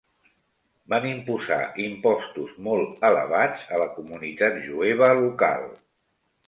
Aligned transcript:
Van 0.93 1.03
imposar 1.09 1.59
impostos 1.83 2.57
molt 2.69 3.07
elevats 3.11 3.69
a 3.77 3.83
la 3.85 3.89
comunitat 4.01 4.61
jueva 4.71 5.13
local. 5.25 5.71